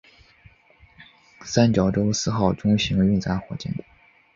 [1.43, 3.71] 三角洲四号中型运载火箭。